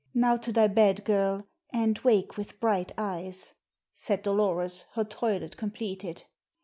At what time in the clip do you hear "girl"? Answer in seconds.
1.05-1.45